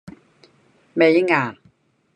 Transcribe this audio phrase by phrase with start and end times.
[0.95, 1.55] 尾禡